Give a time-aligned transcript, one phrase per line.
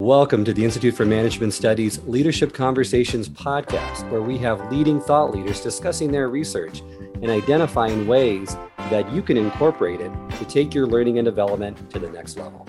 [0.00, 5.32] Welcome to the Institute for Management Studies Leadership Conversations podcast, where we have leading thought
[5.32, 6.80] leaders discussing their research
[7.22, 8.56] and identifying ways
[8.90, 12.66] that you can incorporate it to take your learning and development to the next level.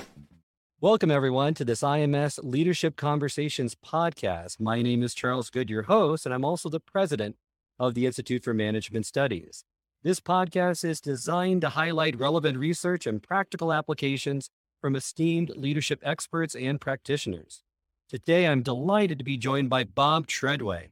[0.79, 4.59] Welcome, everyone, to this IMS Leadership Conversations podcast.
[4.59, 7.37] My name is Charles Good, your host, and I'm also the president
[7.79, 9.63] of the Institute for Management Studies.
[10.03, 14.51] This podcast is designed to highlight relevant research and practical applications
[14.85, 17.63] from esteemed leadership experts and practitioners.
[18.07, 20.89] Today, I'm delighted to be joined by Bob Treadway,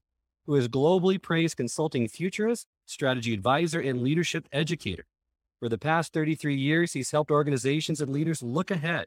[0.47, 5.05] who is globally praised consulting futurist, strategy advisor, and leadership educator.
[5.59, 9.05] For the past 33 years, he's helped organizations and leaders look ahead,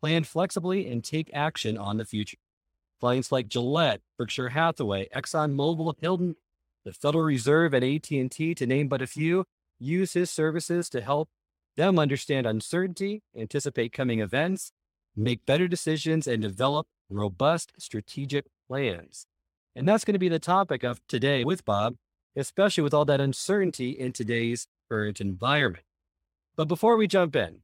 [0.00, 2.38] plan flexibly, and take action on the future.
[2.98, 6.34] Clients like Gillette, Berkshire Hathaway, ExxonMobil, Hilton,
[6.84, 9.44] the Federal Reserve, and AT&T, to name but a few,
[9.78, 11.28] use his services to help
[11.76, 14.72] them understand uncertainty, anticipate coming events,
[15.16, 19.26] make better decisions, and develop robust strategic plans.
[19.74, 21.96] And that's going to be the topic of today with Bob,
[22.36, 25.84] especially with all that uncertainty in today's current environment.
[26.56, 27.62] But before we jump in,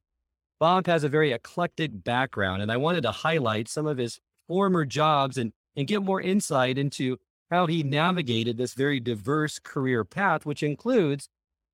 [0.59, 4.85] Bob has a very eclectic background, and I wanted to highlight some of his former
[4.85, 7.19] jobs and, and get more insight into
[7.51, 11.29] how he navigated this very diverse career path, which includes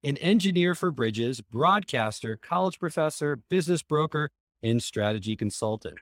[0.07, 4.31] an engineer for bridges, broadcaster, college professor, business broker,
[4.63, 5.99] and strategy consultant.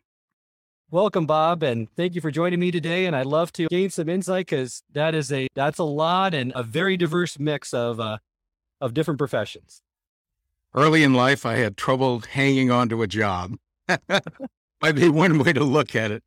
[0.91, 3.07] Welcome, Bob, and thank you for joining me today.
[3.07, 6.53] And I'd love to gain some insight because that is a that's a lot and
[6.55, 8.19] a very diverse mix of uh,
[8.79, 9.81] of different professions.
[10.75, 13.57] Early in life, I had trouble hanging on to a job.
[14.83, 16.25] Might be one way to look at it,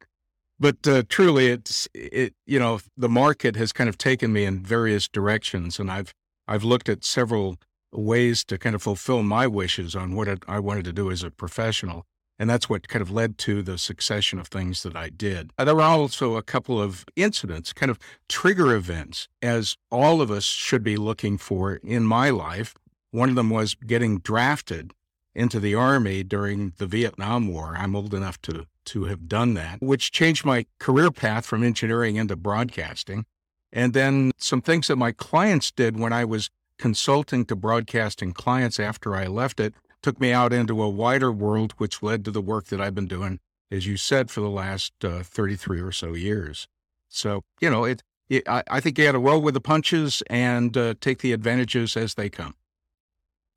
[0.59, 2.33] but uh, truly, it's it.
[2.47, 6.11] You know, the market has kind of taken me in various directions, and I've
[6.47, 7.57] I've looked at several
[7.91, 11.31] ways to kind of fulfill my wishes on what I wanted to do as a
[11.31, 12.05] professional.
[12.39, 15.51] And that's what kind of led to the succession of things that I did.
[15.57, 17.97] Uh, there were also a couple of incidents, kind of
[18.29, 22.75] trigger events, as all of us should be looking for in my life.
[23.11, 24.93] One of them was getting drafted
[25.33, 27.75] into the Army during the Vietnam War.
[27.77, 32.17] I'm old enough to, to have done that, which changed my career path from engineering
[32.17, 33.25] into broadcasting.
[33.71, 38.79] And then some things that my clients did when I was consulting to broadcasting clients
[38.79, 42.41] after I left it took me out into a wider world, which led to the
[42.41, 43.39] work that I've been doing,
[43.71, 46.67] as you said, for the last uh, 33 or so years.
[47.09, 50.21] So, you know, it, it I, I, think you got to roll with the punches
[50.29, 52.55] and uh, take the advantages as they come.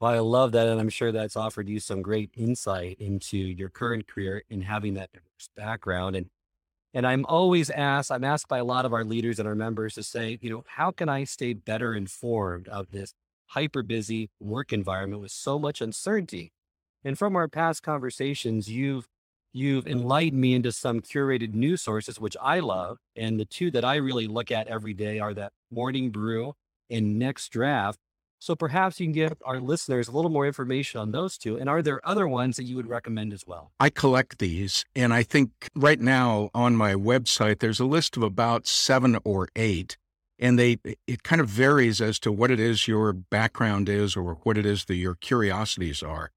[0.00, 0.66] Well, I love that.
[0.66, 4.94] And I'm sure that's offered you some great insight into your current career and having
[4.94, 5.10] that
[5.56, 6.16] background.
[6.16, 6.31] And
[6.93, 9.95] and I'm always asked, I'm asked by a lot of our leaders and our members
[9.95, 13.15] to say, you know, how can I stay better informed of this
[13.47, 16.53] hyper busy work environment with so much uncertainty?
[17.05, 19.09] And from our past conversations, you've
[19.53, 22.99] you've enlightened me into some curated news sources, which I love.
[23.17, 26.55] And the two that I really look at every day are that Morning Brew
[26.89, 27.99] and Next Draft,
[28.41, 31.56] so perhaps you can give our listeners a little more information on those two.
[31.56, 33.71] And are there other ones that you would recommend as well?
[33.78, 34.87] I collect these.
[34.97, 39.49] And I think right now on my website, there's a list of about seven or
[39.55, 39.99] eight.
[40.39, 44.39] And they it kind of varies as to what it is your background is or
[44.43, 46.31] what it is that your curiosities are.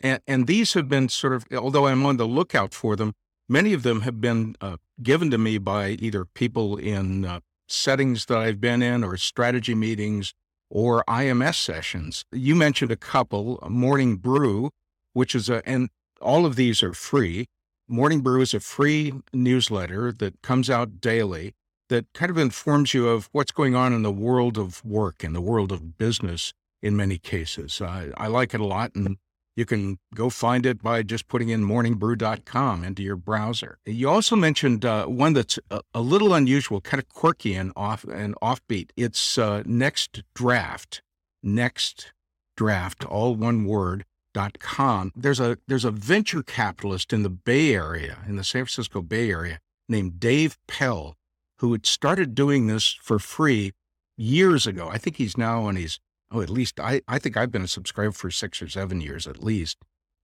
[0.00, 3.12] And, and these have been sort of, although I'm on the lookout for them,
[3.50, 8.24] many of them have been uh, given to me by either people in uh, settings
[8.26, 10.32] that I've been in or strategy meetings
[10.70, 12.24] or IMS sessions.
[12.32, 14.70] You mentioned a couple, Morning Brew,
[15.12, 17.46] which is a, and all of these are free.
[17.88, 21.52] Morning Brew is a free newsletter that comes out daily
[21.88, 25.34] that kind of informs you of what's going on in the world of work and
[25.34, 27.82] the world of business in many cases.
[27.82, 29.16] I, I like it a lot and
[29.56, 33.78] you can go find it by just putting in morningbrew.com into your browser.
[33.84, 38.04] You also mentioned uh, one that's a, a, little unusual, kind of quirky and off
[38.04, 38.90] and offbeat.
[38.96, 41.02] It's uh, Next Draft.
[41.42, 42.12] Next
[42.56, 44.04] Draft, all one word.
[44.32, 45.10] Dot com.
[45.16, 49.28] There's a there's a venture capitalist in the Bay Area, in the San Francisco Bay
[49.28, 51.16] Area, named Dave Pell,
[51.58, 53.72] who had started doing this for free
[54.16, 54.88] years ago.
[54.88, 55.98] I think he's now on his
[56.30, 59.26] oh, at least I, I think I've been a subscriber for six or seven years
[59.26, 59.78] at least.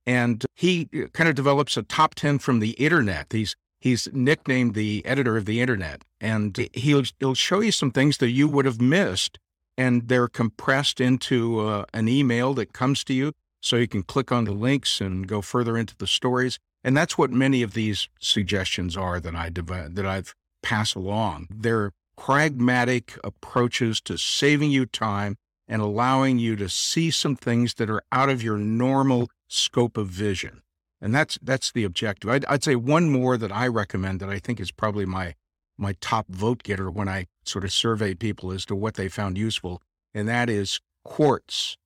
[0.07, 3.33] And he uh, kind of develops a top 10 from the internet.
[3.33, 6.03] He's, he's nicknamed the editor of the internet.
[6.21, 9.39] And he'll, he'll show you some things that you would have missed.
[9.77, 13.33] And they're compressed into uh, an email that comes to you.
[13.61, 16.59] So you can click on the links and go further into the stories.
[16.85, 21.49] And that's what many of these suggestions are that I that I've passed along.
[21.51, 25.37] They're pragmatic approaches to saving you time
[25.69, 30.09] and allowing you to see some things that are out of your normal scope of
[30.09, 30.63] vision.
[31.01, 32.31] And that's that's the objective.
[32.31, 35.35] I'd, I'd say one more that I recommend that I think is probably my
[35.79, 39.37] my top vote getter when I sort of survey people as to what they found
[39.37, 39.83] useful,
[40.15, 41.77] and that is Quartz,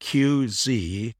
[0.00, 1.14] QZ.com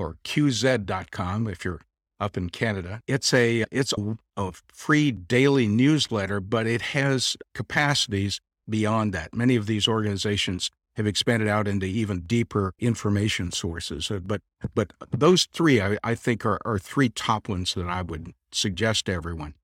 [0.00, 1.80] or QZ.com if you're
[2.18, 3.02] up in Canada.
[3.06, 9.34] It's a it's a, a free daily newsletter, but it has capacities beyond that.
[9.34, 14.10] Many of these organizations have expanded out into even deeper information sources.
[14.10, 14.42] Uh, but
[14.74, 19.06] but those three, I, I think, are, are three top ones that I would suggest
[19.06, 19.54] to everyone.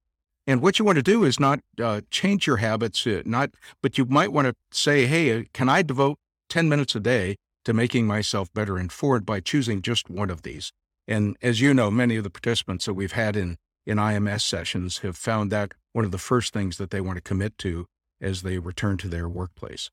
[0.47, 3.51] And what you want to do is not uh, change your habits, uh, not,
[3.83, 6.19] but you might want to say, hey, uh, can I devote
[6.51, 10.71] 10 minutes a day to making myself better informed by choosing just one of these?
[11.09, 14.99] And as you know, many of the participants that we've had in, in IMS sessions
[14.99, 17.87] have found that one of the first things that they want to commit to
[18.21, 19.91] as they return to their workplace.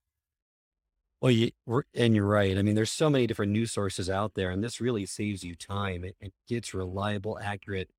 [1.21, 1.51] Well, you,
[1.93, 2.57] and you're right.
[2.57, 5.55] I mean, there's so many different news sources out there, and this really saves you
[5.55, 6.03] time.
[6.03, 7.91] It, it gets reliable, accurate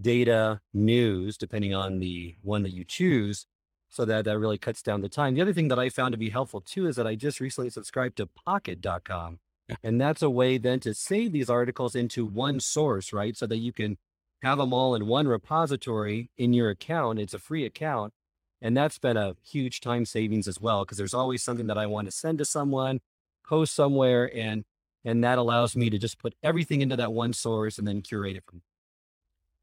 [0.00, 3.46] data, news, depending on the one that you choose.
[3.88, 5.34] So that that really cuts down the time.
[5.34, 7.68] The other thing that I found to be helpful too is that I just recently
[7.70, 9.38] subscribed to pocket.com.
[9.82, 13.36] And that's a way then to save these articles into one source, right?
[13.36, 13.98] So that you can
[14.42, 17.18] have them all in one repository in your account.
[17.18, 18.14] It's a free account.
[18.62, 21.86] And that's been a huge time savings as well, because there's always something that I
[21.86, 23.00] want to send to someone,
[23.44, 24.64] post somewhere, and
[25.04, 28.36] and that allows me to just put everything into that one source and then curate
[28.36, 28.62] it from.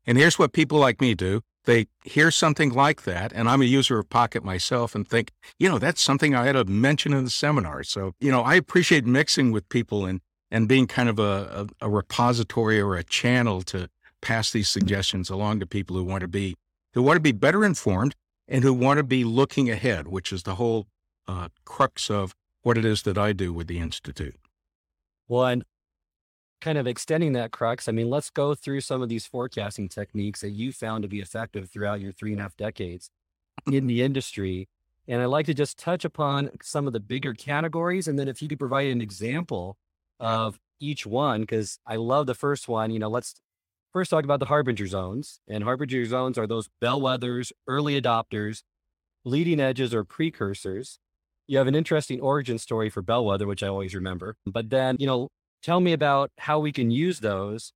[0.06, 1.42] And here's what people like me do.
[1.64, 5.70] They hear something like that, and I'm a user of Pocket myself and think, you
[5.70, 7.84] know, that's something I had to mention in the seminar.
[7.84, 10.20] So, you know, I appreciate mixing with people and
[10.52, 13.88] and being kind of a, a, a repository or a channel to
[14.22, 14.74] pass these mm.
[14.74, 16.56] suggestions along to people who want to be
[16.94, 18.16] who want to be better informed
[18.50, 20.88] and who want to be looking ahead, which is the whole
[21.28, 24.36] uh, crux of what it is that I do with the Institute.
[25.28, 25.64] Well, and
[26.60, 30.42] kind of extending that crux, I mean, let's go through some of these forecasting techniques
[30.42, 33.12] that you found to be effective throughout your three and a half decades
[33.72, 34.68] in the industry.
[35.08, 38.08] And I'd like to just touch upon some of the bigger categories.
[38.08, 39.78] And then if you could provide an example
[40.20, 43.36] of each one, because I love the first one, you know, let's
[43.94, 45.40] first talk about the harbinger zones.
[45.48, 48.64] And harbinger zones are those bellwethers, early adopters,
[49.26, 51.00] leading edges, or precursors.
[51.48, 54.36] You have an interesting origin story for bellwether, which I always remember.
[54.46, 55.30] But then, you know,
[55.64, 57.74] tell me about how we can use those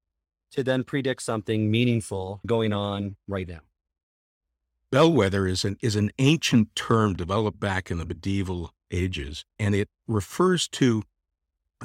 [0.51, 3.62] to then predict something meaningful going on right now.
[4.92, 9.89] Bellwether is an, is an ancient term developed back in the medieval ages, and it
[10.07, 11.01] refers to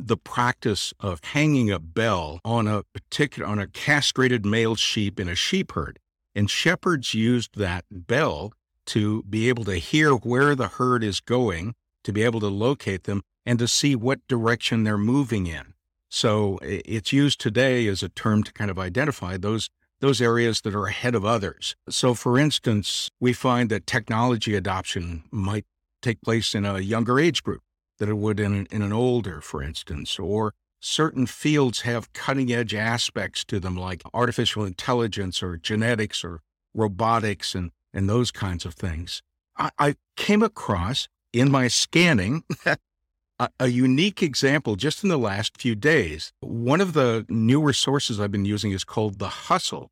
[0.01, 5.29] the practice of hanging a bell on a particular on a castrated male sheep in
[5.29, 5.99] a sheep herd.
[6.35, 8.53] And shepherds used that bell
[8.87, 11.75] to be able to hear where the herd is going,
[12.05, 15.75] to be able to locate them, and to see what direction they're moving in.
[16.09, 20.77] So it's used today as a term to kind of identify those those areas that
[20.77, 21.75] are ahead of others.
[21.89, 25.65] So for instance, we find that technology adoption might
[26.03, 27.63] take place in a younger age group
[27.99, 32.75] that it would in, in an older, for instance, or certain fields have cutting edge
[32.75, 36.41] aspects to them, like artificial intelligence or genetics or
[36.75, 39.23] robotics and, and those kinds of things.
[39.57, 42.45] I, I came across in my scanning
[43.39, 46.33] a, a, unique example just in the last few days.
[46.41, 49.91] One of the newer sources I've been using is called The Hustle,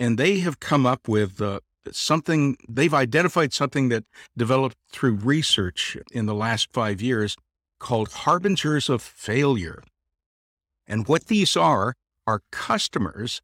[0.00, 1.60] and they have come up with uh,
[1.90, 4.04] something, they've identified something that
[4.36, 7.36] developed through research in the last five years
[7.78, 9.82] called harbingers of failure.
[10.86, 11.94] And what these are
[12.26, 13.40] are customers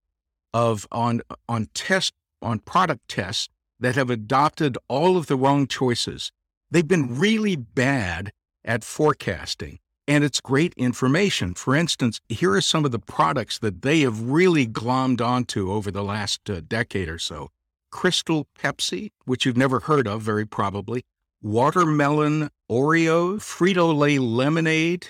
[0.52, 3.48] of on on test on product tests
[3.80, 6.32] that have adopted all of the wrong choices.
[6.70, 8.32] They've been really bad
[8.64, 9.78] at forecasting.
[10.06, 11.54] And it's great information.
[11.54, 15.90] For instance, here are some of the products that they have really glommed onto over
[15.90, 17.50] the last uh, decade or so
[17.90, 21.04] Crystal Pepsi, which you've never heard of, very probably,
[21.44, 25.08] watermelon Oreo, Frito Lay lemonade,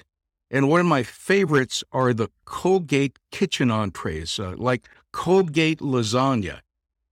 [0.50, 6.60] and one of my favorites are the Colgate kitchen entrees, uh, like Colgate lasagna.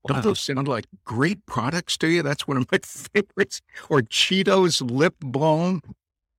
[0.03, 0.15] Wow.
[0.15, 2.23] Don't those sound like great products to you?
[2.23, 3.61] That's one of my favorites.
[3.89, 5.81] Or Cheetos lip balm.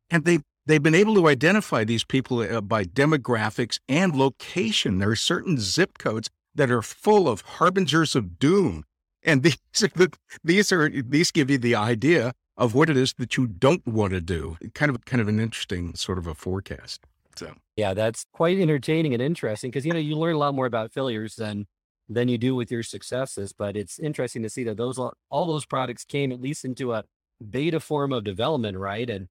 [0.09, 4.99] And they, they've been able to identify these people uh, by demographics and location.
[4.99, 8.83] There are certain zip codes that are full of harbingers of doom.
[9.23, 10.13] And these are, the,
[10.43, 14.13] these are these give you the idea of what it is that you don't want
[14.13, 14.57] to do.
[14.73, 17.01] Kind of kind of an interesting sort of a forecast.
[17.35, 20.65] So yeah, that's quite entertaining and interesting because you know you learn a lot more
[20.65, 21.67] about failures than
[22.09, 23.53] than you do with your successes.
[23.53, 27.03] But it's interesting to see that those all those products came at least into a
[27.49, 29.09] beta form of development, right?
[29.09, 29.27] And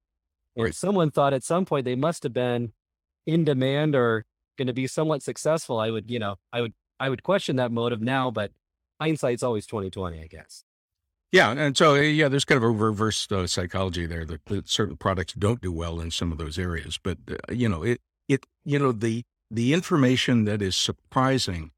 [0.54, 0.74] or right.
[0.74, 2.72] someone thought at some point they must have been
[3.26, 4.24] in demand or
[4.58, 5.78] going to be somewhat successful.
[5.78, 8.52] I would, you know, I would I would question that motive now, but
[9.00, 10.64] hindsight's always 2020, I guess.
[11.32, 14.98] Yeah, and so yeah, there's kind of a reverse uh, psychology there that, that, certain
[14.98, 17.00] products don't do well in some of those areas.
[17.02, 21.70] But uh, you know, it it you know the the information that is surprising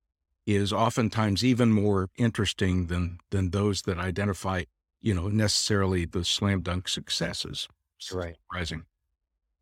[0.44, 4.64] is oftentimes even more interesting than than those that identify
[5.00, 7.68] you know necessarily the slam dunk successes.
[8.12, 8.84] Right, surprising.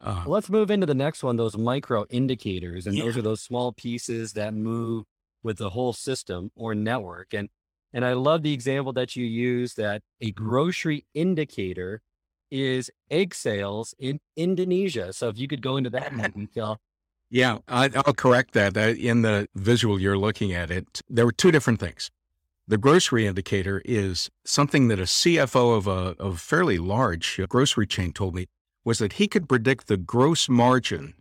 [0.01, 1.37] Uh, Let's move into the next one.
[1.37, 3.05] Those micro indicators, and yeah.
[3.05, 5.05] those are those small pieces that move
[5.43, 7.35] with the whole system or network.
[7.35, 7.51] And
[7.93, 10.45] and I love the example that you use that a mm-hmm.
[10.45, 12.01] grocery indicator
[12.51, 15.13] is egg sales in Indonesia.
[15.13, 16.79] So if you could go into that in detail.
[17.31, 18.77] Yeah, I, will correct that.
[18.77, 22.11] In the visual you're looking at it, there were two different things.
[22.69, 27.87] The grocery indicator is something that a CFO of a, of a fairly large grocery
[27.87, 28.47] chain told me
[28.85, 31.15] was that he could predict the gross margin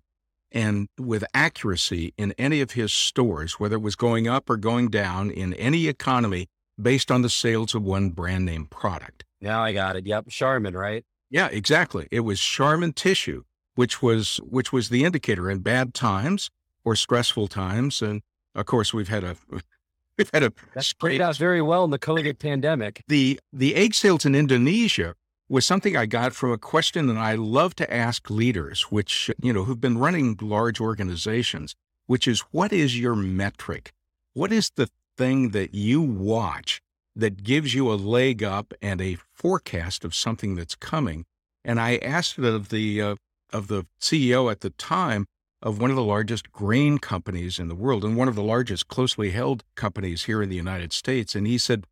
[0.52, 4.90] and with accuracy in any of his stores, whether it was going up or going
[4.90, 6.48] down in any economy
[6.82, 9.24] based on the sales of one brand name product.
[9.40, 10.06] Now I got it.
[10.06, 10.30] Yep.
[10.30, 11.06] Charmin, right?
[11.30, 12.08] Yeah, exactly.
[12.12, 13.44] It was Charmin tissue,
[13.76, 16.50] which was which was the indicator in bad times
[16.84, 18.02] or stressful times.
[18.02, 18.22] And
[18.54, 19.36] of course we've had a
[20.18, 23.04] we've had a That's played out very well in the COVID pandemic.
[23.08, 25.16] The the egg sales in Indonesia
[25.52, 29.52] was something I got from a question that I love to ask leaders, which, you
[29.52, 33.92] know, who've been running large organizations, which is what is your metric?
[34.34, 36.82] What is the thing that you watch
[37.16, 41.26] that gives you a leg up and a forecast of something that's coming.
[41.64, 43.16] And I asked it of the uh,
[43.52, 45.26] of the CEO at the time
[45.62, 48.88] of one of the largest grain companies in the world and one of the largest
[48.88, 51.36] closely held companies here in the United States.
[51.36, 51.86] And he said,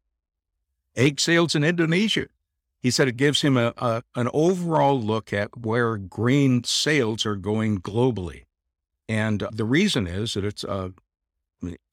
[0.95, 2.27] egg sales in Indonesia.
[2.81, 7.35] He said it gives him a, a an overall look at where grain sales are
[7.35, 8.45] going globally.
[9.07, 10.93] And the reason is that it's a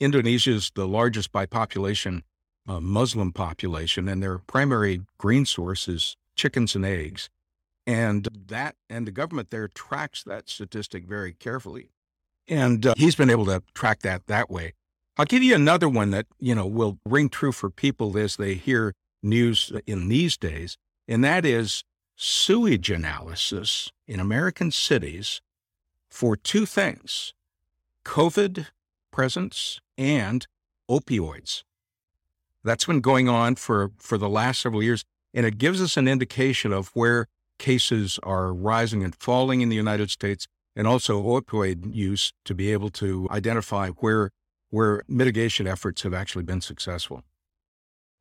[0.01, 2.23] Indonesia is the largest by population
[2.69, 7.29] uh, Muslim population, and their primary grain source is chickens and eggs.
[7.87, 11.91] And that, and the government there tracks that statistic very carefully.
[12.49, 14.73] And uh, he's been able to track that that way.
[15.17, 18.55] I'll give you another one that, you know, will ring true for people as they
[18.55, 18.93] hear
[19.23, 20.77] news in these days,
[21.09, 21.85] and that is
[22.17, 25.41] sewage analysis in American cities
[26.11, 27.35] for two things
[28.05, 28.67] COVID
[29.17, 30.47] presence and
[30.91, 31.63] opioids.
[32.63, 36.07] That's been going on for, for the last several years, and it gives us an
[36.07, 37.25] indication of where
[37.59, 40.47] cases are rising and falling in the United States,
[40.77, 44.33] and also opioid use to be able to identify where
[44.69, 47.23] where mitigation efforts have actually been successful.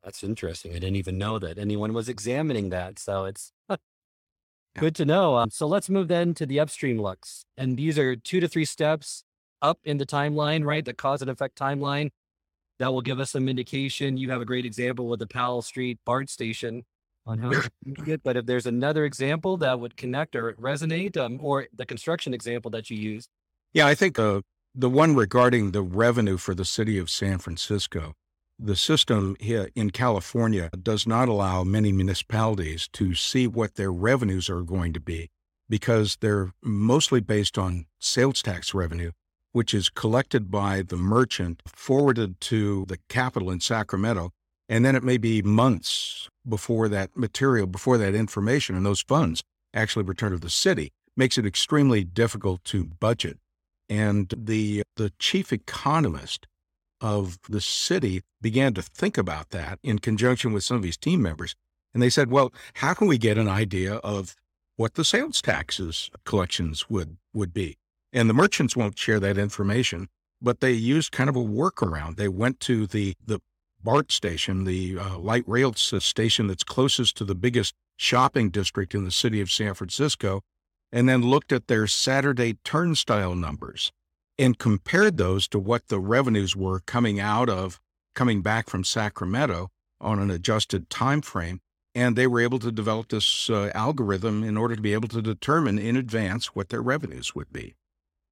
[0.01, 0.71] That's interesting.
[0.71, 2.99] I didn't even know that anyone was examining that.
[2.99, 3.51] So it's
[4.77, 5.35] good to know.
[5.35, 7.43] Um, so let's move then to the upstream looks.
[7.57, 9.24] And these are two to three steps
[9.61, 10.83] up in the timeline, right?
[10.83, 12.11] The cause and effect timeline.
[12.79, 14.17] That will give us some indication.
[14.17, 16.83] You have a great example with the Powell Street BART station
[17.25, 17.69] on how to
[18.05, 18.21] it.
[18.23, 22.71] But if there's another example that would connect or resonate, um, or the construction example
[22.71, 23.29] that you used.
[23.73, 24.41] Yeah, I think uh,
[24.73, 28.13] the one regarding the revenue for the city of San Francisco,
[28.59, 34.49] the system here in California does not allow many municipalities to see what their revenues
[34.49, 35.29] are going to be
[35.67, 39.11] because they're mostly based on sales tax revenue
[39.55, 44.31] which is collected by the merchant, forwarded to the capital in Sacramento.
[44.67, 49.43] And then it may be months before that material, before that information and those funds
[49.73, 50.91] actually return to the city.
[51.15, 53.37] Makes it extremely difficult to budget.
[53.87, 56.47] And the, the chief economist
[56.99, 61.21] of the city began to think about that in conjunction with some of his team
[61.21, 61.55] members.
[61.93, 64.35] And they said, well, how can we get an idea of
[64.75, 67.77] what the sales taxes collections would, would be?
[68.15, 70.07] And the merchants won't share that information,
[70.41, 72.15] but they used kind of a workaround.
[72.15, 73.41] They went to the, the
[73.83, 79.03] BART station, the uh, light rail station that's closest to the biggest shopping district in
[79.03, 80.43] the city of San Francisco,
[80.93, 83.91] and then looked at their Saturday turnstile numbers
[84.39, 87.81] and compared those to what the revenues were coming out of
[88.15, 91.59] coming back from Sacramento on an adjusted time frame.
[91.93, 95.21] And they were able to develop this uh, algorithm in order to be able to
[95.21, 97.75] determine in advance what their revenues would be.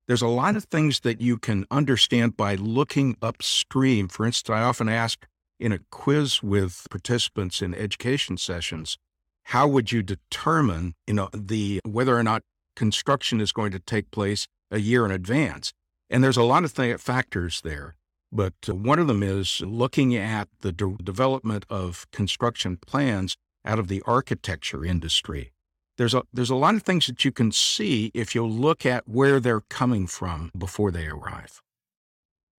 [0.07, 4.10] There's a lot of things that you can understand by looking upstream.
[4.10, 5.25] For instance, I often ask
[5.62, 8.98] in a quiz with participants in education sessions,
[9.45, 12.41] how would you determine, you know, the whether or not
[12.75, 15.72] construction is going to take place a year in advance?
[16.10, 17.95] And there's a lot of th- factors there,
[18.29, 23.79] but uh, one of them is looking at the de- development of construction plans out
[23.79, 25.52] of the architecture industry
[25.98, 29.08] there's a there's a lot of things that you can see if you look at
[29.08, 31.62] where they're coming from before they arrive.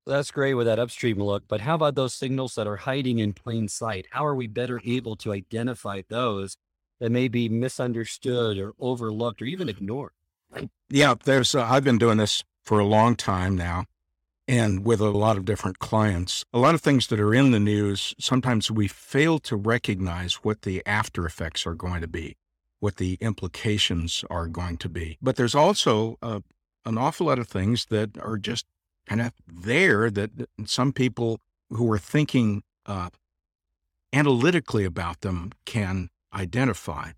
[0.07, 3.33] That's great with that upstream look, but how about those signals that are hiding in
[3.33, 4.07] plain sight?
[4.11, 6.59] How are we better able to identify those
[7.01, 10.13] that may be misunderstood or overlooked or even ignored?
[10.89, 11.55] Yeah, there's.
[11.55, 13.87] Uh, I've been doing this for a long time now,
[14.47, 16.45] and with a lot of different clients.
[16.53, 18.15] A lot of things that are in the news.
[18.19, 22.37] Sometimes we fail to recognize what the after effects are going to be,
[22.85, 25.17] what the implications are going to be.
[25.23, 26.41] But there's also uh,
[26.85, 28.67] an awful lot of things that are just
[29.07, 30.31] kind of there that
[30.67, 33.09] some people who are thinking uh,
[34.13, 37.13] analytically about them can identify.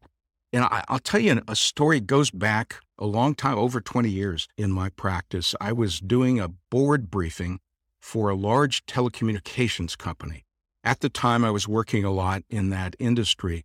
[0.52, 4.46] And I, will tell you a story goes back a long time, over 20 years
[4.56, 5.56] in my practice.
[5.60, 7.58] I was doing a board briefing
[8.00, 10.44] for a large telecommunications company.
[10.84, 13.64] At the time, I was working a lot in that industry.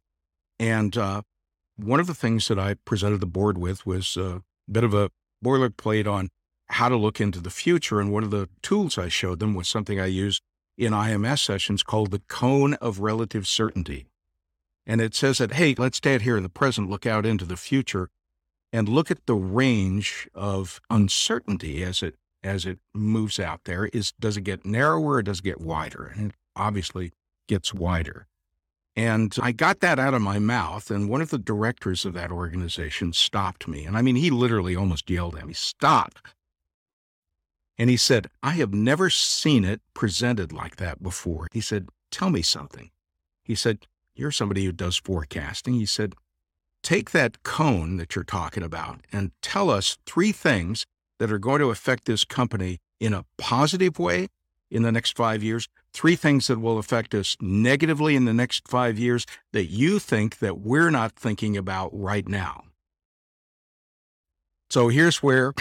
[0.60, 1.22] And uh,
[1.84, 5.10] one of the things that I presented the board with was a bit of a
[5.44, 6.30] boilerplate on
[6.70, 8.00] how to look into the future.
[8.00, 10.42] And one of the tools I showed them was something I use
[10.78, 14.08] in IMS sessions called the cone of relative certainty.
[14.86, 17.58] And it says that, hey, let's stand here in the present, look out into the
[17.58, 18.10] future,
[18.74, 23.86] and look at the range of uncertainty as it as it moves out there.
[23.94, 26.12] Is does it get narrower or does it get wider?
[26.16, 27.12] And it obviously
[27.48, 28.28] gets wider.
[28.96, 32.32] And I got that out of my mouth, and one of the directors of that
[32.32, 33.86] organization stopped me.
[33.86, 36.20] And I mean, he literally almost yelled at me, Stop.
[37.78, 41.48] And he said, I have never seen it presented like that before.
[41.52, 42.92] He said, Tell me something.
[43.44, 45.76] He said, You're somebody who does forecasting.
[45.76, 46.14] He said,
[46.84, 50.86] Take that cone that you're talking about and tell us three things
[51.20, 54.28] that are going to affect this company in a positive way
[54.72, 58.68] in the next five years, three things that will affect us negatively in the next
[58.68, 62.64] five years that you think that we're not thinking about right now.
[64.70, 65.54] So here's where,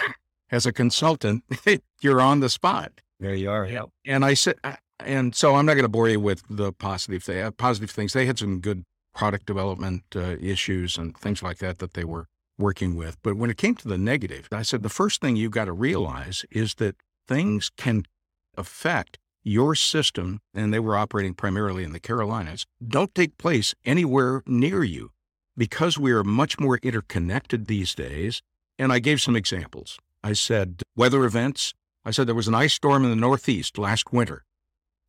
[0.50, 1.42] as a consultant,
[2.00, 2.92] you're on the spot.
[3.18, 3.66] There you are.
[3.66, 3.84] Yeah.
[4.06, 4.54] And I said,
[5.00, 8.12] and so I'm not going to bore you with the positive thing, positive things.
[8.12, 12.26] They had some good product development uh, issues and things like that that they were
[12.56, 13.16] working with.
[13.22, 15.72] But when it came to the negative, I said the first thing you've got to
[15.72, 18.04] realize is that things can
[18.60, 24.42] affect your system, and they were operating primarily in the Carolinas, don't take place anywhere
[24.46, 25.10] near you
[25.56, 28.42] because we are much more interconnected these days.
[28.78, 29.98] And I gave some examples.
[30.22, 31.74] I said weather events.
[32.04, 34.44] I said there was an ice storm in the Northeast last winter.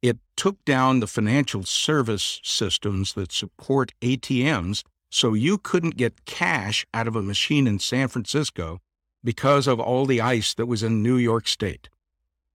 [0.01, 6.85] It took down the financial service systems that support ATMs so you couldn't get cash
[6.93, 8.79] out of a machine in San Francisco
[9.23, 11.89] because of all the ice that was in New York State.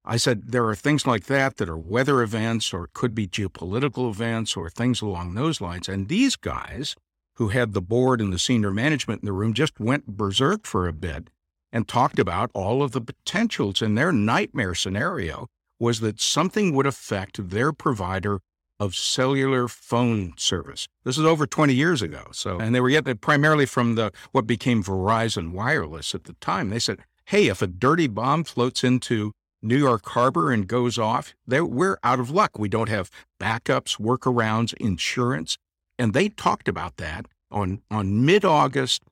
[0.07, 4.09] I said there are things like that that are weather events or could be geopolitical
[4.09, 5.89] events or things along those lines.
[5.89, 6.95] And these guys
[7.35, 10.87] who had the board and the senior management in the room just went berserk for
[10.87, 11.29] a bit
[11.73, 16.87] and talked about all of the potentials in their nightmare scenario was that something would
[16.87, 18.41] affect their provider
[18.79, 20.87] of cellular phone service.
[21.05, 22.29] This is over 20 years ago.
[22.33, 26.35] So, and they were getting it primarily from the what became Verizon Wireless at the
[26.35, 26.71] time.
[26.71, 31.35] They said, "Hey, if a dirty bomb floats into New York Harbor and goes off,
[31.47, 32.59] we're out of luck.
[32.59, 35.59] We don't have backups, workarounds, insurance."
[35.99, 39.03] And they talked about that on on mid-August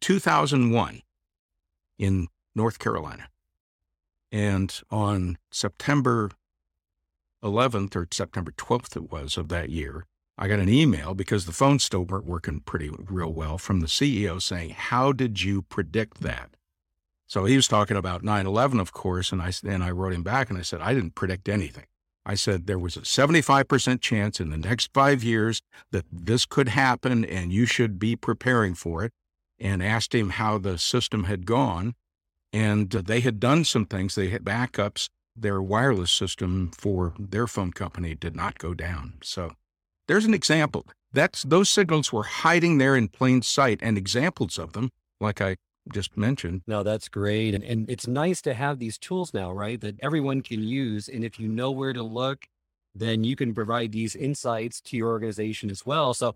[0.00, 1.02] 2001
[1.98, 3.28] in North Carolina.
[4.30, 6.30] And on September
[7.42, 10.06] 11th or September 12th, it was of that year,
[10.38, 13.86] I got an email because the phones still weren't working pretty real well from the
[13.86, 16.56] CEO saying, How did you predict that?
[17.32, 19.32] So he was talking about 9 11, of course.
[19.32, 21.86] And I, and I wrote him back and I said, I didn't predict anything.
[22.26, 26.68] I said there was a 75% chance in the next five years that this could
[26.68, 29.12] happen and you should be preparing for it.
[29.58, 31.94] And asked him how the system had gone.
[32.52, 34.14] And they had done some things.
[34.14, 35.08] They had backups.
[35.34, 39.14] Their wireless system for their phone company did not go down.
[39.22, 39.52] So
[40.06, 40.86] there's an example.
[41.10, 45.56] That's those signals were hiding there in plain sight, and examples of them, like I
[45.92, 46.62] just mentioned.
[46.66, 47.54] No, that's great.
[47.54, 49.80] And, and it's nice to have these tools now, right?
[49.80, 51.08] That everyone can use.
[51.08, 52.46] And if you know where to look,
[52.94, 56.14] then you can provide these insights to your organization as well.
[56.14, 56.34] So,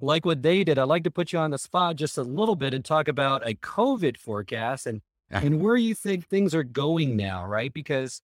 [0.00, 2.56] like what they did, I'd like to put you on the spot just a little
[2.56, 7.16] bit and talk about a COVID forecast and and where you think things are going
[7.16, 7.72] now, right?
[7.72, 8.22] Because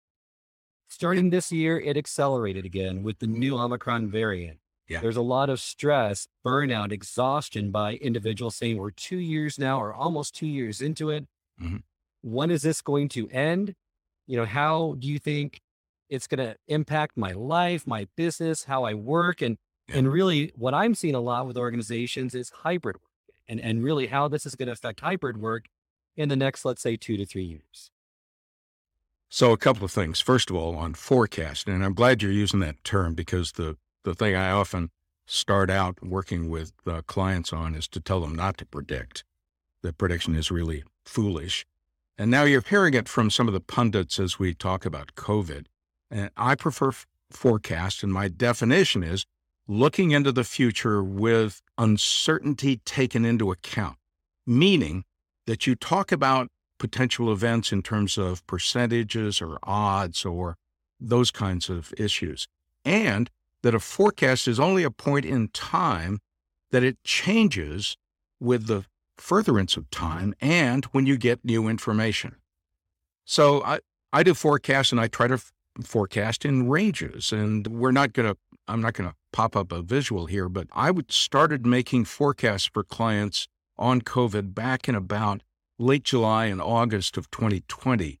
[0.88, 4.58] starting this year, it accelerated again with the new Omicron variant.
[4.88, 5.00] Yeah.
[5.00, 9.92] There's a lot of stress, burnout, exhaustion by individuals saying we're two years now or
[9.92, 11.26] almost two years into it.
[11.62, 11.78] Mm-hmm.
[12.22, 13.74] When is this going to end?
[14.26, 15.60] You know, how do you think
[16.08, 19.42] it's going to impact my life, my business, how I work?
[19.42, 19.98] And, yeah.
[19.98, 23.02] and really what I'm seeing a lot with organizations is hybrid work
[23.46, 25.66] and, and really how this is going to affect hybrid work
[26.16, 27.90] in the next, let's say, two to three years?
[29.30, 30.20] So, a couple of things.
[30.20, 33.76] First of all, on forecast, and I'm glad you're using that term because the,
[34.08, 34.90] the thing I often
[35.26, 39.24] start out working with uh, clients on is to tell them not to predict.
[39.82, 41.66] The prediction is really foolish.
[42.16, 45.66] And now you're hearing it from some of the pundits as we talk about COVID.
[46.10, 49.26] And I prefer f- forecast, and my definition is
[49.68, 53.98] looking into the future with uncertainty taken into account,
[54.46, 55.04] meaning
[55.46, 60.56] that you talk about potential events in terms of percentages or odds or
[60.98, 62.48] those kinds of issues.
[62.84, 63.30] And
[63.62, 66.18] that a forecast is only a point in time
[66.70, 67.96] that it changes
[68.40, 68.84] with the
[69.16, 72.36] furtherance of time and when you get new information.
[73.24, 73.80] So I,
[74.12, 77.32] I do forecasts and I try to f- forecast in ranges.
[77.32, 80.68] And we're not going to, I'm not going to pop up a visual here, but
[80.72, 85.42] I would started making forecasts for clients on COVID back in about
[85.78, 88.20] late July and August of 2020.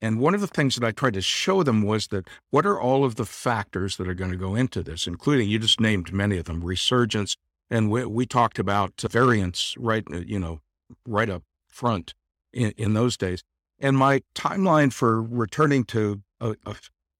[0.00, 2.80] And one of the things that I tried to show them was that what are
[2.80, 6.12] all of the factors that are going to go into this, including you just named
[6.12, 7.36] many of them, resurgence,
[7.70, 10.60] and we, we talked about variants right, uh, you know,
[11.06, 12.14] right up front
[12.52, 13.42] in, in those days.
[13.78, 16.76] And my timeline for returning to a, a,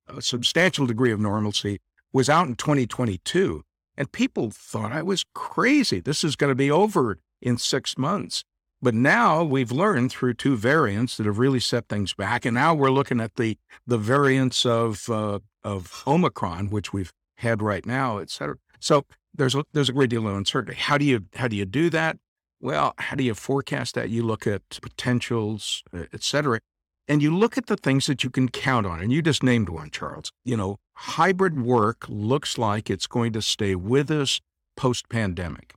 [0.09, 1.81] a substantial degree of normalcy
[2.12, 3.62] was out in 2022.
[3.97, 6.01] And people thought I was crazy.
[6.01, 8.45] This is going to be over in six months.
[8.81, 12.75] But now we've learned through two variants that have really set things back, and now
[12.75, 18.19] we're looking at the the variants of uh, of Omicron, which we've had right now,
[18.19, 18.57] et cetera.
[18.79, 20.79] So there's a, there's a great deal of uncertainty.
[20.81, 22.19] How do you how do you do that?
[22.61, 24.11] Well, how do you forecast that?
[24.11, 26.61] You look at potentials, uh, et cetera,
[27.09, 29.01] and you look at the things that you can count on.
[29.01, 30.31] And you just named one, Charles.
[30.45, 34.41] You know, hybrid work looks like it's going to stay with us
[34.77, 35.75] post pandemic.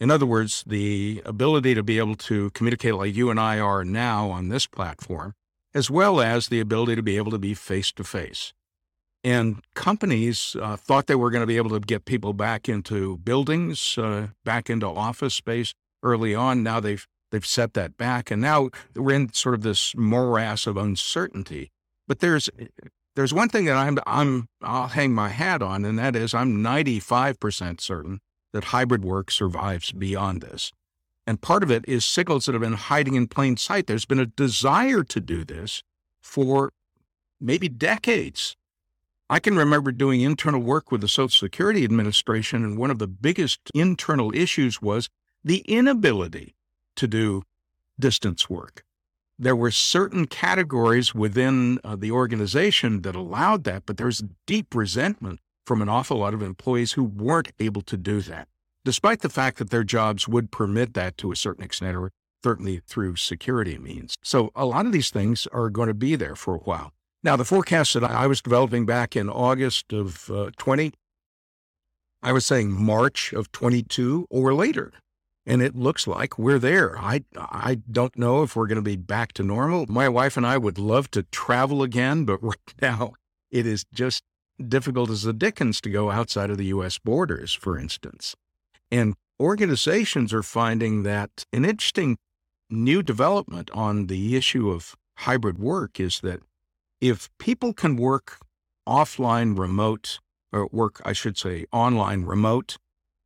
[0.00, 3.84] In other words, the ability to be able to communicate like you and I are
[3.84, 5.34] now on this platform,
[5.74, 8.54] as well as the ability to be able to be face to face.
[9.22, 13.18] And companies uh, thought they were going to be able to get people back into
[13.18, 16.62] buildings, uh, back into office space early on.
[16.62, 20.78] Now they've they've set that back, and now we're in sort of this morass of
[20.78, 21.70] uncertainty.
[22.08, 22.48] But there's
[23.14, 26.62] there's one thing that I'm I'm I'll hang my hat on, and that is I'm
[26.64, 28.20] 95% certain
[28.52, 30.72] that hybrid work survives beyond this.
[31.26, 33.86] And part of it is signals that have been hiding in plain sight.
[33.86, 35.82] There's been a desire to do this
[36.20, 36.72] for
[37.40, 38.56] maybe decades.
[39.28, 43.06] I can remember doing internal work with the Social Security Administration, and one of the
[43.06, 45.08] biggest internal issues was
[45.44, 46.56] the inability
[46.96, 47.44] to do
[47.98, 48.84] distance work.
[49.38, 55.40] There were certain categories within uh, the organization that allowed that, but there's deep resentment
[55.70, 58.48] from an awful lot of employees who weren't able to do that,
[58.84, 62.10] despite the fact that their jobs would permit that to a certain extent, or
[62.42, 64.16] certainly through security means.
[64.20, 66.92] So a lot of these things are going to be there for a while.
[67.22, 70.92] Now, the forecast that I was developing back in August of uh, 20,
[72.20, 74.92] I was saying March of 22 or later.
[75.46, 76.98] And it looks like we're there.
[76.98, 79.86] I, I don't know if we're going to be back to normal.
[79.88, 83.12] My wife and I would love to travel again, but right now
[83.52, 84.24] it is just
[84.68, 86.98] difficult as the dickens to go outside of the U.S.
[86.98, 88.34] borders, for instance.
[88.90, 92.18] And organizations are finding that an interesting
[92.68, 96.40] new development on the issue of hybrid work is that
[97.00, 98.38] if people can work
[98.86, 100.18] offline remote,
[100.52, 102.76] or work, I should say, online remote,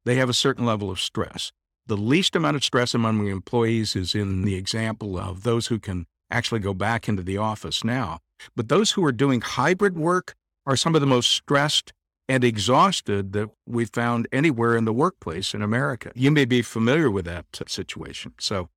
[0.05, 1.53] they have a certain level of stress.
[1.87, 6.07] The least amount of stress among employees is in the example of those who can
[6.31, 8.18] actually go back into the office now.
[8.57, 10.35] But those who are doing hybrid work
[10.66, 11.92] are some of the most stressed
[12.29, 16.11] and exhausted that we've found anywhere in the workplace in America.
[16.14, 18.33] You may be familiar with that situation.
[18.38, 18.68] So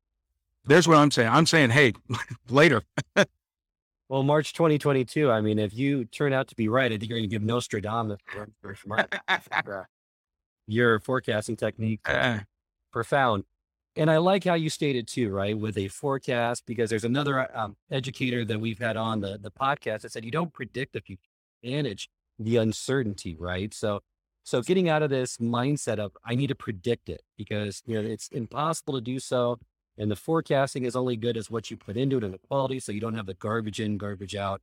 [0.65, 1.30] there's what I'm saying.
[1.30, 1.93] I'm saying, hey,
[2.50, 2.84] later.
[4.10, 7.19] well, March 2022, I mean, if you turn out to be right, I think you're
[7.19, 8.19] going to give Nostradamus
[10.67, 12.02] your forecasting technique.
[12.06, 12.39] Uh,
[12.91, 13.45] profound.
[13.95, 17.76] And I like how you stated too, right, with a forecast, because there's another um,
[17.89, 21.27] educator that we've had on the, the podcast that said you don't predict the future
[21.63, 23.74] manage the uncertainty, right?
[23.74, 24.02] So,
[24.43, 28.08] so getting out of this mindset of I need to predict it because you know
[28.08, 29.60] it's impossible to do so,
[29.98, 32.80] and the forecasting is only good as what you put into it and the quality,
[32.80, 34.62] so you don't have the garbage in, garbage out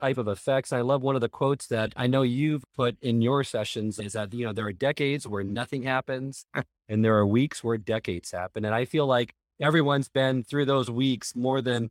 [0.00, 0.72] type of effects.
[0.72, 4.14] I love one of the quotes that I know you've put in your sessions is
[4.14, 6.46] that you know there are decades where nothing happens,
[6.88, 10.90] and there are weeks where decades happen, and I feel like everyone's been through those
[10.90, 11.90] weeks more than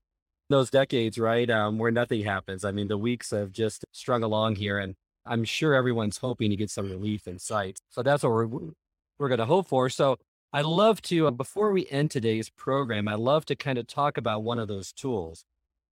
[0.52, 1.50] those decades, right?
[1.50, 2.64] Um, where nothing happens.
[2.64, 6.56] I mean, the weeks have just strung along here, and I'm sure everyone's hoping to
[6.56, 7.80] get some relief in sight.
[7.90, 8.50] So that's what we're
[9.20, 9.90] we're going to hope for.
[9.90, 10.18] So
[10.54, 14.18] I'd love to, uh, before we end today's program, I'd love to kind of talk
[14.18, 15.46] about one of those tools,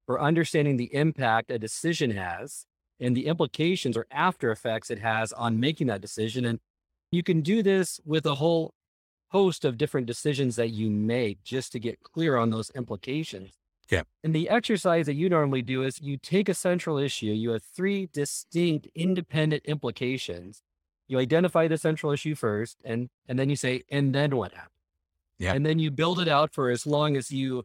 [0.06, 2.66] for understanding the impact a decision has
[3.00, 6.44] and the implications or after effects it has on making that decision.
[6.46, 6.60] And
[7.12, 8.74] you can do this with a whole
[9.30, 13.52] host of different decisions that you make just to get clear on those implications.
[13.90, 14.04] Yeah.
[14.24, 17.64] And the exercise that you normally do is you take a central issue, you have
[17.64, 20.62] three distinct independent implications.
[21.08, 24.72] You identify the central issue first and and then you say, and then what happened?
[25.40, 25.54] Yeah.
[25.54, 27.64] And then you build it out for as long as you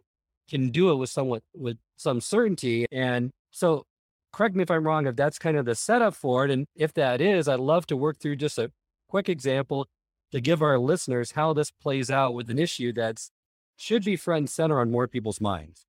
[0.49, 2.87] can do it with somewhat with some certainty.
[2.91, 3.85] And so
[4.33, 6.51] correct me if I'm wrong, if that's kind of the setup for it.
[6.51, 8.71] And if that is, I'd love to work through just a
[9.09, 9.89] quick example
[10.33, 13.31] to give our listeners how this plays out with an issue that's
[13.77, 15.87] should be front and center on more people's minds.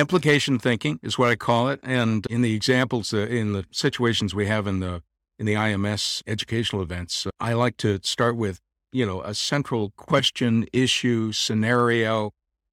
[0.00, 1.78] Implication thinking is what I call it.
[1.82, 5.02] And in the examples, uh, in the situations we have in the
[5.38, 8.60] in the IMS educational events, uh, I like to start with,
[8.92, 12.30] you know, a central question, issue, scenario,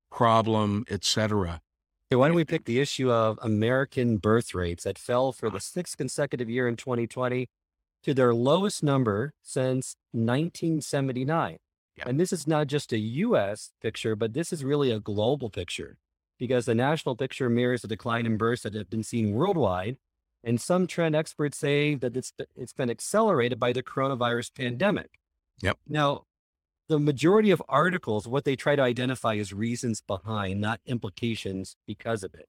[0.10, 1.60] problem, etc.
[2.10, 5.60] Okay, why don't we pick the issue of American birth rates that fell for the
[5.60, 7.50] sixth consecutive year in 2020
[8.04, 11.58] to their lowest number since 1979?
[11.98, 12.08] Yep.
[12.08, 15.98] And this is not just a US picture, but this is really a global picture
[16.38, 19.97] because the national picture mirrors the decline in births that have been seen worldwide.
[20.43, 25.19] And some trend experts say that it's, it's been accelerated by the coronavirus pandemic.
[25.62, 25.78] Yep.
[25.88, 26.23] Now,
[26.88, 32.23] the majority of articles, what they try to identify is reasons behind, not implications because
[32.23, 32.47] of it.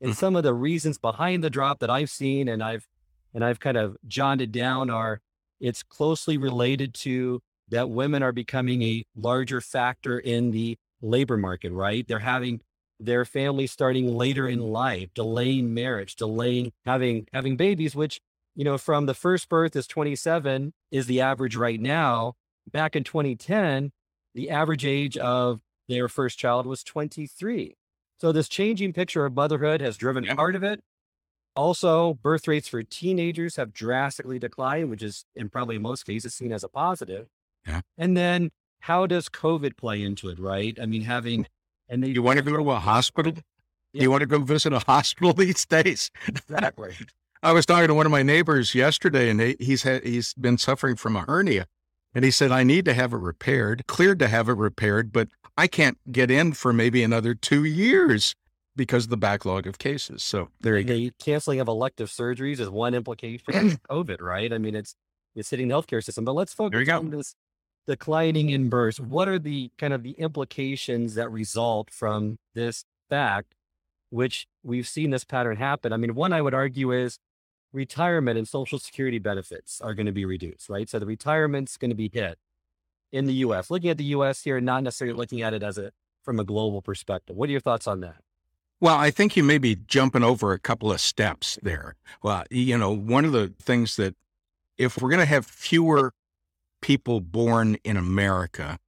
[0.00, 0.16] And Mhm.
[0.16, 2.86] some of the reasons behind the drop that I've seen and I've
[3.32, 5.20] and I've kind of jotted down are
[5.60, 11.72] it's closely related to that women are becoming a larger factor in the labor market,
[11.72, 12.06] right?
[12.08, 12.60] They're having
[13.00, 18.20] their family starting later in life, delaying marriage, delaying having having babies, which,
[18.54, 22.34] you know, from the first birth is 27 is the average right now.
[22.70, 23.90] Back in 2010,
[24.34, 27.76] the average age of their first child was 23.
[28.20, 30.82] So this changing picture of motherhood has driven part of it.
[31.56, 36.52] Also, birth rates for teenagers have drastically declined, which is in probably most cases seen
[36.52, 37.26] as a positive.
[37.66, 37.80] Yeah.
[37.98, 40.78] And then how does COVID play into it, right?
[40.80, 41.46] I mean, having
[41.90, 43.34] and they You want to go to a hospital?
[43.92, 44.02] Yeah.
[44.02, 46.10] You want to go visit a hospital these days?
[46.26, 46.94] exactly.
[47.42, 50.58] I was talking to one of my neighbors yesterday, and he, he's had he's been
[50.58, 51.66] suffering from a hernia,
[52.14, 55.28] and he said I need to have it repaired, cleared to have it repaired, but
[55.56, 58.34] I can't get in for maybe another two years
[58.76, 60.22] because of the backlog of cases.
[60.22, 60.94] So there you go.
[60.94, 64.52] the canceling of elective surgeries is one implication of COVID, right?
[64.52, 64.94] I mean, it's
[65.34, 66.24] it's hitting the healthcare system.
[66.24, 66.98] But let's focus go.
[66.98, 67.34] on this
[67.86, 69.00] declining in births.
[69.00, 73.54] What are the kind of the implications that result from this fact,
[74.10, 75.92] which we've seen this pattern happen?
[75.92, 77.18] I mean, one I would argue is
[77.72, 80.88] retirement and social security benefits are going to be reduced, right?
[80.88, 82.38] So the retirement's going to be hit
[83.12, 83.70] in the US.
[83.70, 86.82] Looking at the US here, not necessarily looking at it as a from a global
[86.82, 87.36] perspective.
[87.36, 88.16] What are your thoughts on that?
[88.80, 91.96] Well, I think you may be jumping over a couple of steps there.
[92.22, 94.16] Well, you know, one of the things that
[94.78, 96.14] if we're going to have fewer
[96.80, 98.78] people born in America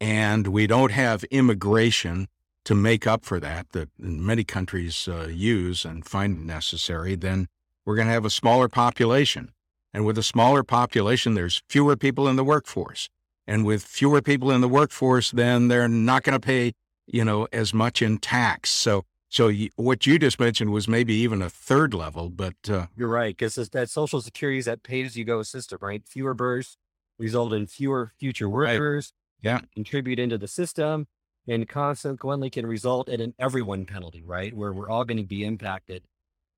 [0.00, 2.28] and we don't have immigration
[2.64, 7.48] to make up for that, that many countries uh, use and find necessary, then
[7.84, 9.52] we're going to have a smaller population.
[9.92, 13.08] And with a smaller population, there's fewer people in the workforce.
[13.46, 16.72] And with fewer people in the workforce, then they're not going to pay,
[17.06, 18.70] you know, as much in tax.
[18.70, 23.08] So so what you just mentioned was maybe even a third level, but uh, You're
[23.08, 26.02] right, because that Social Security is that pay as you go system, right?
[26.06, 26.76] Fewer births
[27.18, 28.78] result in fewer future Right.
[28.78, 29.12] workers.
[29.42, 29.60] Yeah.
[29.74, 31.08] Contribute into the system
[31.48, 34.54] and consequently can result in an everyone penalty, right?
[34.54, 36.04] Where we're all going to be impacted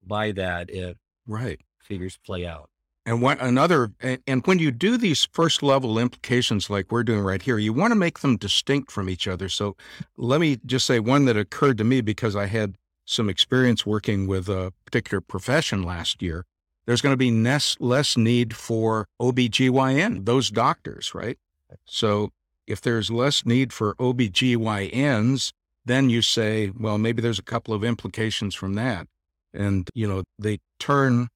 [0.06, 1.60] by that if right.
[1.80, 2.68] figures play out.
[3.06, 7.20] And what another, and, and when you do these first level implications like we're doing
[7.20, 9.48] right here, you want to make them distinct from each other.
[9.50, 9.76] So
[10.16, 14.26] let me just say one that occurred to me because I had some experience working
[14.26, 16.46] with a particular profession last year.
[16.86, 21.38] There's going to be less, less need for OBGYN, those doctors, right?
[21.84, 22.30] So
[22.66, 25.52] if there's less need for OBGYNs,
[25.84, 29.06] then you say, well, maybe there's a couple of implications from that.
[29.52, 31.28] And, you know, they turn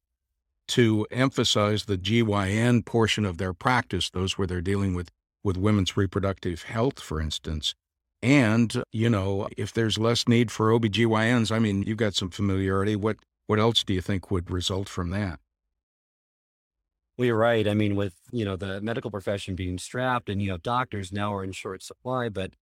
[0.68, 5.10] to emphasize the GYN portion of their practice, those where they're dealing with,
[5.42, 7.74] with women's reproductive health, for instance.
[8.22, 12.96] And, you know, if there's less need for OBGYNs, I mean, you've got some familiarity.
[12.96, 13.16] What,
[13.48, 15.40] what else do you think would result from that?
[17.16, 17.66] Well, you're right.
[17.66, 21.34] I mean, with you know the medical profession being strapped, and you know doctors now
[21.34, 22.54] are in short supply, but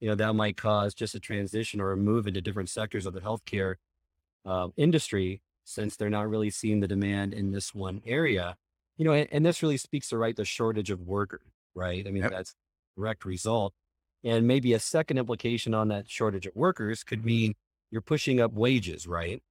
[0.00, 3.14] you know that might cause just a transition or a move into different sectors of
[3.14, 3.76] the healthcare
[4.46, 8.56] uh, industry since they're not really seeing the demand in this one area.
[8.98, 12.06] You know, and, and this really speaks to right the shortage of workers, right?
[12.06, 12.30] I mean, Yep.
[12.30, 12.54] that's
[12.96, 13.74] direct result.
[14.24, 17.54] And maybe a second implication on that shortage of workers could mean
[17.90, 19.42] you're pushing up wages, right?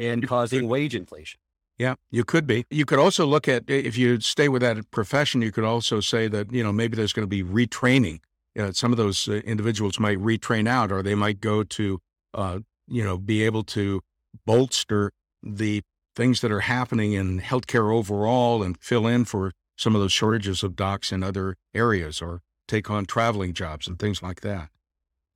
[0.00, 1.40] And causing wage inflation.
[1.78, 2.66] Yeah, you could be.
[2.70, 6.28] You could also look at if you stay with that profession, you could also say
[6.28, 8.20] that, you know, maybe there's going to be retraining.
[8.54, 12.00] You know, some of those uh, individuals might retrain out or they might go to,
[12.34, 14.02] uh, you know, be able to
[14.44, 15.82] bolster the
[16.14, 20.62] things that are happening in healthcare overall and fill in for some of those shortages
[20.62, 24.68] of docs in other areas or take on traveling jobs and things like that.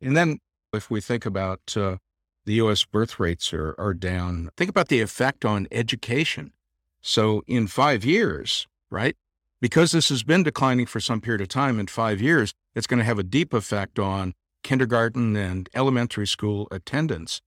[0.02, 0.40] And then
[0.74, 1.96] if we think about uh,
[2.44, 6.52] the US birth rates are, are down, think about the effect on education.
[7.00, 9.16] So in five years, right?
[9.60, 12.98] Because this has been declining for some period of time, in five years, it's going
[12.98, 17.40] to have a deep effect on kindergarten and elementary school attendance.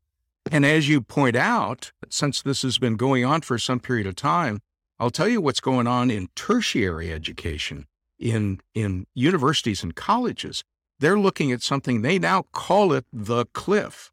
[0.51, 4.15] And as you point out, since this has been going on for some period of
[4.15, 4.61] time,
[4.99, 7.85] I'll tell you what's going on in tertiary education,
[8.17, 10.63] in, in universities and colleges.
[10.99, 14.11] They're looking at something, they now call it the cliff.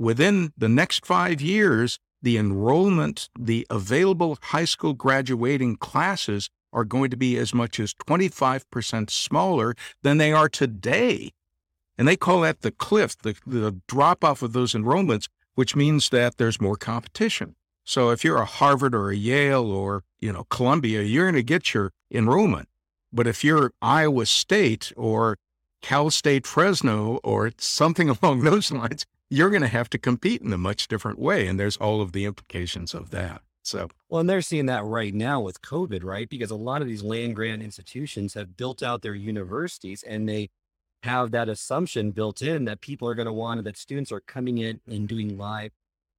[0.00, 7.10] Within the next five years, the enrollment, the available high school graduating classes are going
[7.10, 11.32] to be as much as 25% smaller than they are today.
[11.98, 16.08] And they call that the cliff, the, the drop off of those enrollments, which means
[16.08, 17.54] that there's more competition.
[17.84, 21.42] So if you're a Harvard or a Yale or, you know, Columbia, you're going to
[21.42, 22.70] get your enrollment.
[23.12, 25.36] But if you're Iowa State or
[25.82, 30.52] Cal State Fresno or something along those lines, you're going to have to compete in
[30.52, 31.46] a much different way.
[31.46, 33.42] And there's all of the implications of that.
[33.62, 36.28] So, well, and they're seeing that right now with COVID, right?
[36.28, 40.50] Because a lot of these land grant institutions have built out their universities and they
[41.02, 44.58] have that assumption built in that people are going to want that students are coming
[44.58, 45.70] in and doing live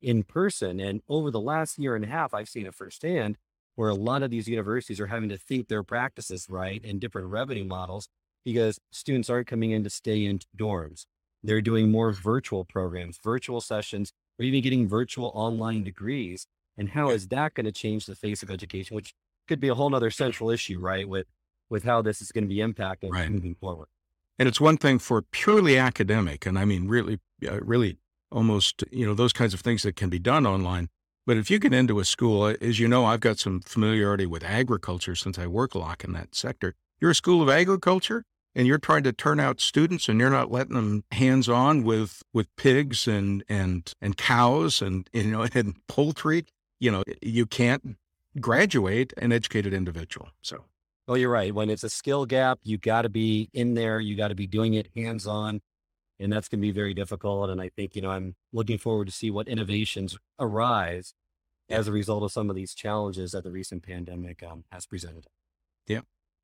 [0.01, 0.79] in person.
[0.79, 3.37] And over the last year and a half, I've seen it firsthand
[3.75, 7.27] where a lot of these universities are having to think their practices right and different
[7.27, 8.07] revenue models
[8.43, 11.05] because students aren't coming in to stay in dorms.
[11.43, 16.47] They're doing more virtual programs, virtual sessions, or even getting virtual online degrees.
[16.77, 19.13] And how is that going to change the face of education, which
[19.47, 21.07] could be a whole other central issue, right?
[21.07, 21.27] With
[21.69, 23.31] with how this is going to be impacted right.
[23.31, 23.87] moving forward.
[24.37, 27.97] And it's one thing for purely academic, and I mean really, uh, really
[28.31, 30.89] almost you know those kinds of things that can be done online.
[31.27, 34.43] But if you get into a school, as you know, I've got some familiarity with
[34.43, 36.73] agriculture since I work a lot in that sector.
[36.99, 38.25] You're a school of agriculture,
[38.55, 42.23] and you're trying to turn out students, and you're not letting them hands on with
[42.33, 46.45] with pigs and and and cows and you know and poultry.
[46.79, 47.97] You know, you can't
[48.39, 50.29] graduate an educated individual.
[50.41, 50.65] So.
[51.07, 51.53] Well, you're right.
[51.53, 53.99] When it's a skill gap, you got to be in there.
[53.99, 55.61] You got to be doing it hands on
[56.21, 57.49] and that's going to be very difficult.
[57.49, 61.13] And I think, you know, I'm looking forward to see what innovations arise
[61.67, 65.25] as a result of some of these challenges that the recent pandemic um, has presented.
[65.87, 66.01] Yeah.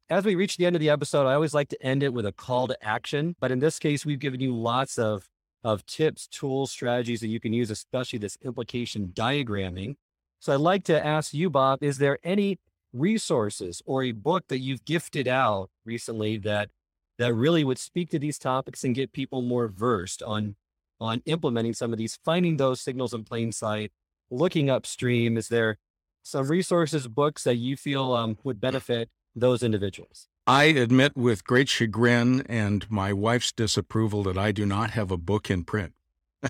[0.10, 2.26] As we reach the end of the episode, I always like to end it with
[2.26, 3.36] a call to action.
[3.42, 5.28] But in this case, we've given you lots of,
[5.66, 9.96] of tips, tools, strategies that you can use, especially this implication diagramming.
[10.40, 12.58] So I'd like to ask you, Bob, is there any
[12.94, 16.70] resources or a book that you've gifted out recently that
[17.18, 20.56] that really would speak to these topics and get people more versed on
[21.02, 23.92] on implementing some of these, finding those signals in plain sight,
[24.32, 25.38] looking upstream.
[25.38, 25.78] Is there
[26.24, 30.28] some resources, books that you feel um, would benefit those individuals?
[30.46, 35.18] I admit with great chagrin and my wife's disapproval that I do not have a
[35.18, 35.94] book in print.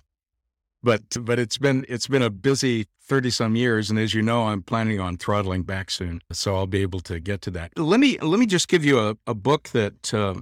[0.84, 4.44] but but it's been it's been a busy 30 some years and as you know
[4.48, 7.78] I'm planning on throttling back soon so I'll be able to get to that.
[7.78, 10.36] Let me let me just give you a, a book that uh,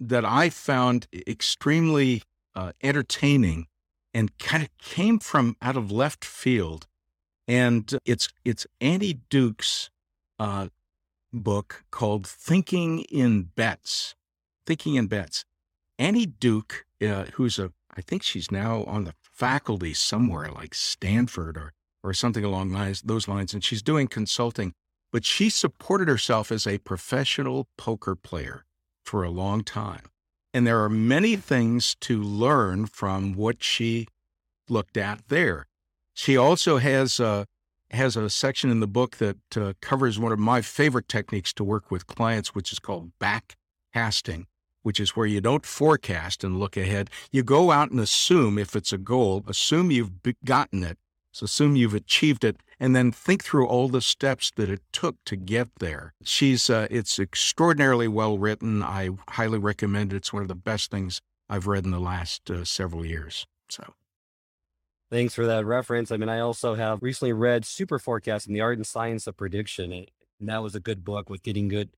[0.00, 2.22] that I found extremely
[2.54, 3.66] uh, entertaining
[4.12, 6.86] and kind of came from out of left field.
[7.48, 9.90] And it's it's Annie Duke's
[10.38, 10.68] uh,
[11.32, 14.14] book called Thinking in Bets.
[14.66, 15.44] Thinking in Bets.
[15.98, 21.56] Annie Duke, uh, who's a I think she's now on the faculty somewhere like Stanford
[21.56, 21.72] or
[22.04, 22.72] or something along
[23.04, 24.72] those lines, and she's doing consulting.
[25.12, 28.64] But she supported herself as a professional poker player
[29.04, 30.06] for a long time.
[30.52, 34.08] And there are many things to learn from what she
[34.68, 35.66] looked at there.
[36.14, 37.46] She also has a,
[37.92, 41.64] has a section in the book that uh, covers one of my favorite techniques to
[41.64, 44.44] work with clients, which is called backcasting,
[44.82, 47.10] which is where you don't forecast and look ahead.
[47.30, 50.12] You go out and assume if it's a goal, assume you've
[50.44, 50.98] gotten it,
[51.32, 55.16] so assume you've achieved it and then think through all the steps that it took
[55.24, 56.14] to get there.
[56.24, 58.82] She's uh, it's extraordinarily well written.
[58.82, 60.16] I highly recommend it.
[60.16, 63.46] It's one of the best things I've read in the last uh, several years.
[63.68, 63.94] So
[65.12, 66.10] Thanks for that reference.
[66.10, 69.92] I mean, I also have recently read Super Forecasting, the Art and Science of Prediction.
[69.92, 70.08] And
[70.40, 71.90] that was a good book with getting good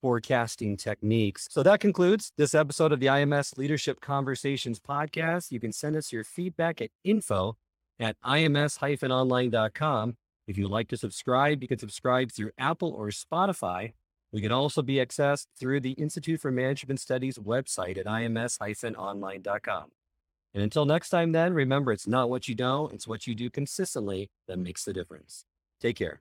[0.00, 1.48] forecasting techniques.
[1.50, 5.50] So that concludes this episode of the IMS Leadership Conversations podcast.
[5.50, 7.56] You can send us your feedback at info
[7.98, 10.16] at ims-online.com.
[10.46, 13.94] If you'd like to subscribe, you can subscribe through Apple or Spotify.
[14.32, 19.86] We can also be accessed through the Institute for Management Studies website at ims-online.com.
[20.54, 23.50] And until next time, then remember it's not what you know, it's what you do
[23.50, 25.44] consistently that makes the difference.
[25.80, 26.20] Take care.